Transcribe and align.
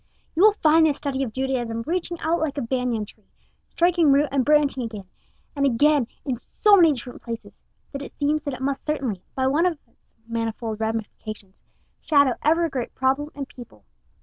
You 0.33 0.41
will 0.41 0.53
find 0.53 0.83
this 0.83 0.97
study 0.97 1.21
of 1.21 1.31
Judaism 1.31 1.83
reaching 1.85 2.19
out 2.21 2.39
like 2.39 2.57
a 2.57 2.61
banyan 2.63 3.05
tree, 3.05 3.29
striking 3.69 4.11
root 4.11 4.29
and 4.31 4.43
branching 4.43 4.81
again 4.81 5.07
and 5.55 5.63
again 5.63 6.07
in 6.25 6.37
so 6.37 6.73
many 6.75 6.93
different 6.93 7.21
places 7.21 7.61
that 7.91 8.01
it 8.01 8.09
seems 8.17 8.41
that 8.41 8.55
it 8.55 8.63
must 8.63 8.83
certainly, 8.83 9.21
by 9.35 9.43
some 9.43 9.51
one 9.51 9.67
of 9.67 9.77
its 9.87 10.15
manifold 10.27 10.79
ramifications, 10.79 11.61
shadow 12.01 12.33
every 12.41 12.67
great 12.67 12.95
problem 12.95 13.29
and 13.35 13.47
people. 13.47 13.85